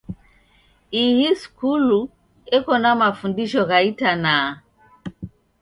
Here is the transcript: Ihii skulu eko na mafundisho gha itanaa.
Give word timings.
Ihii 1.03 1.35
skulu 1.41 1.99
eko 2.57 2.73
na 2.83 2.91
mafundisho 3.01 3.61
gha 3.69 3.77
itanaa. 3.91 4.47